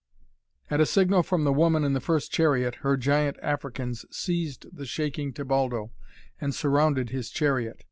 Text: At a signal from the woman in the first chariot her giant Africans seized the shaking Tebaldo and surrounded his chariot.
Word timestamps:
At 0.71 0.81
a 0.81 0.87
signal 0.87 1.21
from 1.21 1.43
the 1.43 1.53
woman 1.53 1.83
in 1.83 1.93
the 1.93 1.99
first 2.01 2.31
chariot 2.31 2.77
her 2.77 2.97
giant 2.97 3.37
Africans 3.39 4.03
seized 4.09 4.65
the 4.75 4.87
shaking 4.87 5.31
Tebaldo 5.31 5.91
and 6.39 6.55
surrounded 6.55 7.11
his 7.11 7.29
chariot. 7.29 7.79